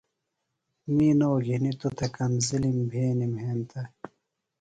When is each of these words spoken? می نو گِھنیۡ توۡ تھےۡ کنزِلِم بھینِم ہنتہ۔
می 0.93 1.09
نو 1.19 1.31
گِھنیۡ 1.45 1.75
توۡ 1.79 1.93
تھےۡ 1.97 2.11
کنزِلِم 2.15 2.77
بھینِم 2.89 3.33
ہنتہ۔ 3.43 3.81